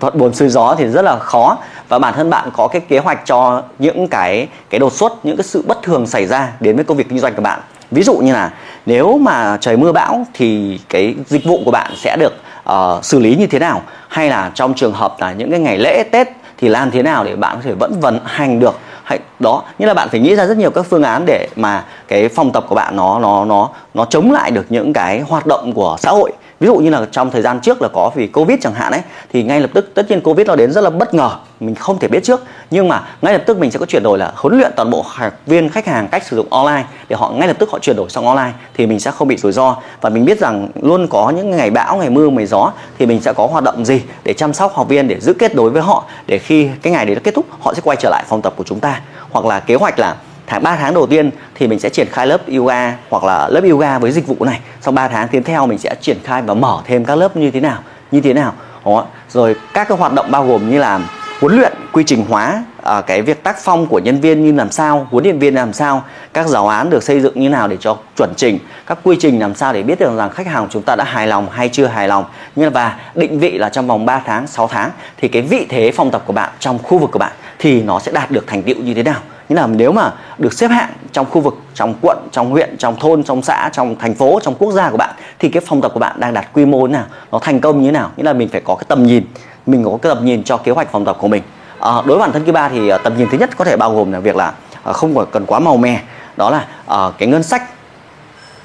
thuận 0.00 0.18
buồm 0.18 0.32
xuôi 0.32 0.48
gió 0.48 0.74
thì 0.78 0.86
rất 0.86 1.02
là 1.02 1.18
khó. 1.18 1.58
Và 1.88 1.98
bản 1.98 2.14
thân 2.14 2.30
bạn 2.30 2.48
có 2.52 2.68
cái 2.68 2.80
kế 2.80 2.98
hoạch 2.98 3.20
cho 3.26 3.62
những 3.78 4.08
cái 4.08 4.48
cái 4.70 4.78
đột 4.78 4.92
xuất 4.92 5.26
những 5.26 5.36
cái 5.36 5.44
sự 5.44 5.64
bất 5.66 5.82
thường 5.82 6.06
xảy 6.06 6.26
ra 6.26 6.52
đến 6.60 6.76
với 6.76 6.84
công 6.84 6.96
việc 6.96 7.08
kinh 7.08 7.18
doanh 7.18 7.34
của 7.34 7.42
bạn 7.42 7.60
ví 7.94 8.02
dụ 8.02 8.14
như 8.18 8.32
là 8.32 8.50
nếu 8.86 9.18
mà 9.18 9.58
trời 9.60 9.76
mưa 9.76 9.92
bão 9.92 10.26
thì 10.34 10.80
cái 10.88 11.14
dịch 11.26 11.44
vụ 11.44 11.60
của 11.64 11.70
bạn 11.70 11.92
sẽ 11.96 12.16
được 12.16 12.34
uh, 12.70 13.04
xử 13.04 13.18
lý 13.18 13.36
như 13.36 13.46
thế 13.46 13.58
nào? 13.58 13.82
Hay 14.08 14.30
là 14.30 14.50
trong 14.54 14.74
trường 14.74 14.92
hợp 14.92 15.16
là 15.18 15.32
những 15.32 15.50
cái 15.50 15.60
ngày 15.60 15.78
lễ 15.78 16.02
tết 16.12 16.28
thì 16.58 16.68
làm 16.68 16.90
thế 16.90 17.02
nào 17.02 17.24
để 17.24 17.36
bạn 17.36 17.56
có 17.56 17.62
thể 17.64 17.72
vẫn 17.72 18.00
vận 18.00 18.20
hành 18.24 18.60
được? 18.60 18.78
Hay 19.04 19.18
đó 19.38 19.62
như 19.78 19.86
là 19.86 19.94
bạn 19.94 20.08
phải 20.08 20.20
nghĩ 20.20 20.36
ra 20.36 20.46
rất 20.46 20.56
nhiều 20.56 20.70
các 20.70 20.86
phương 20.90 21.02
án 21.02 21.24
để 21.26 21.48
mà 21.56 21.84
cái 22.08 22.28
phòng 22.28 22.52
tập 22.52 22.64
của 22.68 22.74
bạn 22.74 22.96
nó 22.96 23.18
nó 23.18 23.44
nó 23.44 23.68
nó 23.94 24.04
chống 24.04 24.32
lại 24.32 24.50
được 24.50 24.66
những 24.68 24.92
cái 24.92 25.20
hoạt 25.20 25.46
động 25.46 25.72
của 25.72 25.96
xã 25.98 26.10
hội 26.10 26.32
ví 26.60 26.66
dụ 26.66 26.76
như 26.76 26.90
là 26.90 27.06
trong 27.12 27.30
thời 27.30 27.42
gian 27.42 27.60
trước 27.60 27.82
là 27.82 27.88
có 27.92 28.10
vì 28.14 28.26
covid 28.26 28.58
chẳng 28.62 28.74
hạn 28.74 28.92
ấy, 28.92 29.02
thì 29.32 29.42
ngay 29.42 29.60
lập 29.60 29.70
tức, 29.74 29.94
tất 29.94 30.10
nhiên 30.10 30.20
covid 30.20 30.46
nó 30.46 30.56
đến 30.56 30.72
rất 30.72 30.80
là 30.80 30.90
bất 30.90 31.14
ngờ, 31.14 31.30
mình 31.60 31.74
không 31.74 31.98
thể 31.98 32.08
biết 32.08 32.24
trước. 32.24 32.42
Nhưng 32.70 32.88
mà 32.88 33.02
ngay 33.22 33.32
lập 33.32 33.42
tức 33.46 33.58
mình 33.58 33.70
sẽ 33.70 33.78
có 33.78 33.86
chuyển 33.86 34.02
đổi 34.02 34.18
là 34.18 34.32
huấn 34.36 34.58
luyện 34.58 34.72
toàn 34.76 34.90
bộ 34.90 35.04
học 35.06 35.32
viên, 35.46 35.68
khách 35.68 35.86
hàng 35.86 36.08
cách 36.08 36.24
sử 36.26 36.36
dụng 36.36 36.46
online, 36.50 36.84
để 37.08 37.16
họ 37.16 37.30
ngay 37.30 37.48
lập 37.48 37.56
tức 37.58 37.70
họ 37.70 37.78
chuyển 37.78 37.96
đổi 37.96 38.10
sang 38.10 38.26
online, 38.26 38.52
thì 38.74 38.86
mình 38.86 39.00
sẽ 39.00 39.10
không 39.10 39.28
bị 39.28 39.36
rủi 39.36 39.52
ro. 39.52 39.76
Và 40.00 40.10
mình 40.10 40.24
biết 40.24 40.40
rằng 40.40 40.68
luôn 40.82 41.06
có 41.10 41.32
những 41.36 41.50
ngày 41.50 41.70
bão, 41.70 41.96
ngày 41.96 42.10
mưa, 42.10 42.28
ngày 42.28 42.46
gió, 42.46 42.72
thì 42.98 43.06
mình 43.06 43.20
sẽ 43.20 43.32
có 43.32 43.46
hoạt 43.46 43.64
động 43.64 43.84
gì 43.84 44.02
để 44.24 44.34
chăm 44.34 44.52
sóc 44.52 44.74
học 44.74 44.88
viên, 44.88 45.08
để 45.08 45.20
giữ 45.20 45.34
kết 45.34 45.54
nối 45.54 45.70
với 45.70 45.82
họ, 45.82 46.04
để 46.26 46.38
khi 46.38 46.68
cái 46.82 46.92
ngày 46.92 47.06
đấy 47.06 47.14
nó 47.14 47.20
kết 47.24 47.34
thúc, 47.34 47.46
họ 47.60 47.74
sẽ 47.74 47.80
quay 47.84 47.96
trở 48.00 48.10
lại 48.10 48.24
phòng 48.28 48.42
tập 48.42 48.52
của 48.56 48.64
chúng 48.64 48.80
ta. 48.80 49.00
Hoặc 49.30 49.44
là 49.46 49.60
kế 49.60 49.74
hoạch 49.74 49.98
là 49.98 50.16
tháng 50.46 50.62
3 50.62 50.76
tháng 50.76 50.94
đầu 50.94 51.06
tiên 51.06 51.30
thì 51.54 51.66
mình 51.66 51.80
sẽ 51.80 51.88
triển 51.88 52.06
khai 52.10 52.26
lớp 52.26 52.40
yoga 52.56 52.96
hoặc 53.10 53.24
là 53.24 53.48
lớp 53.48 53.64
yoga 53.70 53.98
với 53.98 54.12
dịch 54.12 54.26
vụ 54.26 54.36
này. 54.40 54.60
Sau 54.80 54.92
3 54.92 55.08
tháng 55.08 55.28
tiếp 55.28 55.42
theo 55.44 55.66
mình 55.66 55.78
sẽ 55.78 55.94
triển 56.00 56.18
khai 56.24 56.42
và 56.42 56.54
mở 56.54 56.80
thêm 56.84 57.04
các 57.04 57.14
lớp 57.14 57.36
như 57.36 57.50
thế 57.50 57.60
nào 57.60 57.78
như 58.10 58.20
thế 58.20 58.32
nào. 58.32 58.52
Đó. 58.84 59.06
rồi 59.30 59.56
các 59.74 59.88
cái 59.88 59.98
hoạt 59.98 60.12
động 60.12 60.30
bao 60.30 60.46
gồm 60.46 60.70
như 60.70 60.78
là 60.78 61.00
huấn 61.40 61.56
luyện 61.56 61.72
quy 61.92 62.04
trình 62.06 62.24
hóa 62.28 62.64
à, 62.82 63.00
cái 63.00 63.22
việc 63.22 63.42
tác 63.42 63.56
phong 63.58 63.86
của 63.86 63.98
nhân 63.98 64.20
viên 64.20 64.44
như 64.44 64.52
làm 64.52 64.70
sao 64.70 65.06
huấn 65.10 65.24
luyện 65.24 65.38
viên 65.38 65.54
làm 65.54 65.72
sao 65.72 66.02
các 66.32 66.46
giáo 66.46 66.68
án 66.68 66.90
được 66.90 67.02
xây 67.02 67.20
dựng 67.20 67.40
như 67.40 67.48
nào 67.48 67.68
để 67.68 67.76
cho 67.80 67.96
chuẩn 68.16 68.32
trình 68.36 68.58
các 68.86 68.98
quy 69.02 69.16
trình 69.20 69.40
làm 69.40 69.54
sao 69.54 69.72
để 69.72 69.82
biết 69.82 70.00
được 70.00 70.16
rằng 70.16 70.30
khách 70.30 70.46
hàng 70.46 70.66
chúng 70.70 70.82
ta 70.82 70.96
đã 70.96 71.04
hài 71.04 71.26
lòng 71.26 71.48
hay 71.50 71.68
chưa 71.68 71.86
hài 71.86 72.08
lòng. 72.08 72.24
Như 72.56 72.64
là 72.64 72.70
và 72.70 72.96
định 73.14 73.38
vị 73.38 73.58
là 73.58 73.68
trong 73.68 73.86
vòng 73.86 74.06
3 74.06 74.22
tháng 74.26 74.46
6 74.46 74.68
tháng 74.68 74.90
thì 75.16 75.28
cái 75.28 75.42
vị 75.42 75.66
thế 75.68 75.92
phòng 75.92 76.10
tập 76.10 76.22
của 76.26 76.32
bạn 76.32 76.50
trong 76.58 76.78
khu 76.82 76.98
vực 76.98 77.10
của 77.12 77.18
bạn 77.18 77.32
thì 77.64 77.82
nó 77.82 77.98
sẽ 77.98 78.12
đạt 78.12 78.30
được 78.30 78.46
thành 78.46 78.62
tựu 78.62 78.76
như 78.76 78.94
thế 78.94 79.02
nào. 79.02 79.20
Nghĩa 79.48 79.56
là 79.56 79.66
nếu 79.66 79.92
mà 79.92 80.12
được 80.38 80.52
xếp 80.52 80.68
hạng 80.68 80.90
trong 81.12 81.26
khu 81.30 81.40
vực 81.40 81.58
trong 81.74 81.94
quận 82.02 82.18
trong 82.32 82.50
huyện 82.50 82.76
trong 82.78 82.96
thôn 82.96 83.24
trong 83.24 83.42
xã 83.42 83.70
trong 83.72 83.96
thành 83.98 84.14
phố 84.14 84.40
trong 84.42 84.54
quốc 84.54 84.72
gia 84.72 84.90
của 84.90 84.96
bạn 84.96 85.14
thì 85.38 85.48
cái 85.48 85.62
phòng 85.66 85.80
tập 85.80 85.90
của 85.94 86.00
bạn 86.00 86.20
đang 86.20 86.34
đạt 86.34 86.52
quy 86.52 86.64
mô 86.66 86.86
nào? 86.86 87.04
Nó 87.32 87.38
thành 87.38 87.60
công 87.60 87.80
như 87.80 87.88
thế 87.88 87.92
nào? 87.92 88.10
Nghĩa 88.16 88.22
là 88.22 88.32
mình 88.32 88.48
phải 88.48 88.60
có 88.60 88.74
cái 88.74 88.84
tầm 88.88 89.06
nhìn. 89.06 89.24
Mình 89.66 89.84
có 89.84 89.98
cái 90.02 90.14
tầm 90.14 90.24
nhìn 90.24 90.44
cho 90.44 90.56
kế 90.56 90.72
hoạch 90.72 90.92
phòng 90.92 91.04
tập 91.04 91.16
của 91.20 91.28
mình. 91.28 91.42
À, 91.80 91.92
đối 91.92 92.18
với 92.18 92.18
bản 92.18 92.32
thân 92.32 92.52
ba 92.52 92.68
thì 92.68 92.88
à, 92.88 92.98
tầm 92.98 93.18
nhìn 93.18 93.28
thứ 93.30 93.38
nhất 93.38 93.50
có 93.56 93.64
thể 93.64 93.76
bao 93.76 93.94
gồm 93.94 94.12
là 94.12 94.20
việc 94.20 94.36
là 94.36 94.52
à, 94.82 94.92
không 94.92 95.26
cần 95.32 95.46
quá 95.46 95.58
màu 95.58 95.76
mè. 95.76 96.00
Đó 96.36 96.50
là 96.50 96.66
à, 96.86 96.98
cái 97.18 97.28
ngân 97.28 97.42
sách 97.42 97.62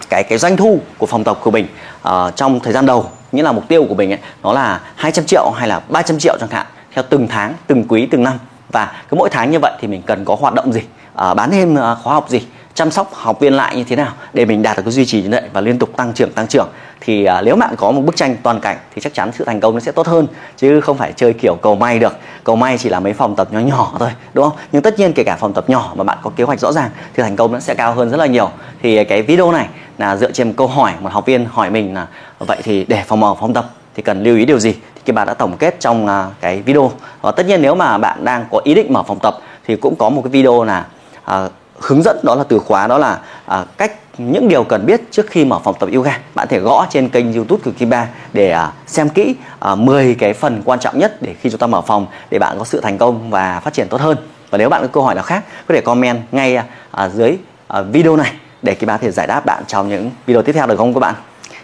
cái 0.10 0.24
cái 0.24 0.38
doanh 0.38 0.58
thu 0.58 0.80
của 0.98 1.06
phòng 1.06 1.24
tập 1.24 1.40
của 1.44 1.52
mình 1.52 1.68
à, 2.04 2.32
trong 2.36 2.60
thời 2.60 2.74
gian 2.74 2.86
đầu. 2.86 3.06
Nghĩa 3.32 3.44
là 3.44 3.52
mục 3.52 3.68
tiêu 3.68 3.86
của 3.90 3.96
mình 3.96 4.12
ấy, 4.12 4.20
nó 4.44 4.54
là 4.54 4.82
200 4.96 5.26
triệu 5.26 5.52
hay 5.56 5.68
là 5.68 5.82
300 5.90 6.20
triệu 6.20 6.38
chẳng 6.40 6.50
hạn 6.50 6.66
theo 6.94 7.04
từng 7.10 7.28
tháng 7.28 7.54
từng 7.68 7.86
quý 7.88 8.08
từng 8.12 8.24
năm 8.24 8.34
và 8.72 8.92
cứ 9.10 9.16
mỗi 9.16 9.30
tháng 9.30 9.52
như 9.52 9.60
vậy 9.62 9.72
thì 9.80 9.88
mình 9.88 10.02
cần 10.02 10.26
có 10.26 10.36
hoạt 10.40 10.54
động 10.54 10.74
gì? 10.74 10.82
À, 11.16 11.34
bán 11.34 11.52
thêm 11.52 11.78
à, 11.78 11.96
khóa 11.96 12.14
học 12.14 12.30
gì? 12.30 12.42
Chăm 12.74 12.92
sóc 12.92 13.14
học 13.14 13.40
viên 13.40 13.54
lại 13.54 13.76
như 13.76 13.84
thế 13.84 13.96
nào? 13.96 14.14
Để 14.34 14.46
mình 14.46 14.62
đạt 14.62 14.78
được 14.78 14.84
cái 14.84 14.92
duy 14.92 15.06
trì 15.06 15.22
như 15.24 15.30
vậy 15.30 15.42
và 15.54 15.62
liên 15.62 15.80
tục 15.80 15.90
tăng 15.98 16.14
trưởng 16.14 16.32
tăng 16.32 16.48
trưởng. 16.48 16.68
Thì 17.02 17.26
à, 17.26 17.42
nếu 17.42 17.56
bạn 17.56 17.76
có 17.78 17.92
một 17.92 18.02
bức 18.02 18.16
tranh 18.16 18.36
toàn 18.44 18.60
cảnh 18.60 18.78
thì 18.96 19.02
chắc 19.02 19.14
chắn 19.14 19.32
sự 19.34 19.46
thành 19.46 19.60
công 19.60 19.74
nó 19.74 19.80
sẽ 19.80 19.92
tốt 19.92 20.08
hơn 20.08 20.28
chứ 20.58 20.82
không 20.82 20.98
phải 20.98 21.14
chơi 21.16 21.34
kiểu 21.34 21.56
cầu 21.62 21.76
may 21.76 22.00
được. 22.00 22.18
Cầu 22.44 22.56
may 22.56 22.78
chỉ 22.78 22.90
là 22.90 23.00
mấy 23.00 23.14
phòng 23.14 23.36
tập 23.36 23.48
nhỏ 23.52 23.60
nhỏ 23.60 23.94
thôi 24.00 24.10
đúng 24.34 24.50
không? 24.50 24.58
Nhưng 24.72 24.82
tất 24.82 25.00
nhiên 25.00 25.14
kể 25.14 25.24
cả 25.24 25.36
phòng 25.40 25.54
tập 25.54 25.70
nhỏ 25.70 25.94
mà 25.96 26.04
bạn 26.04 26.18
có 26.22 26.32
kế 26.36 26.44
hoạch 26.44 26.60
rõ 26.60 26.72
ràng 26.72 26.90
thì 27.14 27.24
thành 27.24 27.36
công 27.36 27.52
nó 27.52 27.60
sẽ 27.60 27.74
cao 27.76 27.94
hơn 27.94 28.10
rất 28.10 28.18
là 28.18 28.26
nhiều. 28.26 28.50
Thì 28.82 29.04
cái 29.04 29.22
video 29.22 29.52
này 29.52 29.68
là 29.98 30.16
dựa 30.16 30.32
trên 30.32 30.54
câu 30.54 30.68
hỏi 30.68 30.94
một 31.00 31.12
học 31.12 31.26
viên 31.26 31.46
hỏi 31.52 31.70
mình 31.70 31.94
là 31.94 32.08
vậy 32.40 32.58
thì 32.64 32.86
để 32.88 33.04
phòng 33.08 33.20
mở 33.20 33.36
phòng 33.40 33.54
tập 33.54 33.66
thì 34.00 34.04
cần 34.04 34.24
lưu 34.24 34.38
ý 34.38 34.46
điều 34.46 34.60
gì? 34.60 34.76
Thì 35.06 35.14
bà 35.14 35.26
đã 35.26 35.34
tổng 35.34 35.58
kết 35.58 35.80
trong 35.80 36.06
uh, 36.06 36.12
cái 36.42 36.62
video. 36.62 36.92
Và 37.22 37.32
tất 37.32 37.46
nhiên 37.46 37.62
nếu 37.62 37.76
mà 37.76 37.98
bạn 37.98 38.26
đang 38.26 38.46
có 38.52 38.62
ý 38.64 38.74
định 38.74 38.94
mở 38.94 39.04
phòng 39.04 39.20
tập 39.20 39.38
thì 39.66 39.76
cũng 39.76 39.96
có 39.96 40.10
một 40.10 40.22
cái 40.22 40.32
video 40.32 40.64
là 40.64 40.86
uh, 41.32 41.52
hướng 41.80 42.04
dẫn 42.04 42.18
đó 42.24 42.36
là 42.36 42.44
từ 42.44 42.60
khóa 42.60 42.88
đó 42.88 42.98
là 42.98 43.20
uh, 43.52 43.68
cách 43.78 43.92
những 44.18 44.48
điều 44.48 44.64
cần 44.64 44.86
biết 44.86 45.02
trước 45.12 45.28
khi 45.30 45.46
mở 45.46 45.60
phòng 45.60 45.76
tập 45.80 45.90
yoga. 45.94 46.20
Bạn 46.36 46.48
thể 46.48 46.60
gõ 46.60 46.88
trên 46.90 47.10
kênh 47.10 47.34
youtube 47.34 47.62
của 47.66 47.72
Kim 47.78 47.90
Ba 47.90 48.08
để 48.34 48.56
uh, 48.56 48.90
xem 48.90 49.10
kỹ 49.10 49.36
uh, 49.72 49.80
10 49.80 50.16
cái 50.16 50.34
phần 50.34 50.62
quan 50.66 50.80
trọng 50.80 51.00
nhất 51.00 51.18
để 51.22 51.36
khi 51.42 51.50
chúng 51.50 51.60
ta 51.60 51.68
mở 51.68 51.82
phòng 51.82 52.08
để 52.30 52.40
bạn 52.40 52.60
có 52.60 52.66
sự 52.66 52.82
thành 52.82 52.98
công 52.98 53.30
và 53.30 53.60
phát 53.60 53.74
triển 53.74 53.88
tốt 53.88 54.02
hơn. 54.02 54.18
Và 54.50 54.58
nếu 54.58 54.70
bạn 54.70 54.82
có 54.82 54.88
câu 54.88 55.04
hỏi 55.04 55.16
nào 55.16 55.24
khác 55.24 55.44
có 55.68 55.76
thể 55.76 55.82
comment 55.82 56.20
ngay 56.32 56.58
uh, 56.58 57.12
dưới 57.14 57.38
uh, 57.80 57.86
video 57.92 58.16
này 58.16 58.32
để 58.62 58.76
Kim 58.76 58.88
Ba 58.88 58.98
thể 58.98 59.12
giải 59.12 59.28
đáp 59.28 59.46
bạn 59.46 59.64
trong 59.68 59.90
những 59.90 60.12
video 60.26 60.42
tiếp 60.42 60.54
theo 60.54 60.68
được 60.68 60.78
không 60.78 60.94
các 60.94 61.00
bạn? 61.00 61.16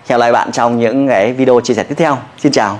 Hẹn 0.07 0.19
lại 0.19 0.31
bạn 0.31 0.51
trong 0.51 0.79
những 0.79 1.07
cái 1.07 1.33
video 1.33 1.61
chia 1.63 1.73
sẻ 1.73 1.83
tiếp 1.83 1.95
theo. 1.97 2.17
Xin 2.37 2.51
chào. 2.51 2.79